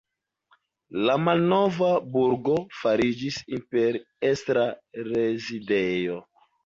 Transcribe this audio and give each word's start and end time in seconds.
La 1.09 1.17
malnova 1.25 1.89
burgo 2.15 2.55
fariĝis 2.79 3.37
imperiestra 3.59 4.65
rezidejo. 5.13 6.19